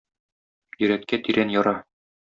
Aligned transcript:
Йөрәккә 0.85 1.21
тирән 1.29 1.57
яра. 1.61 1.79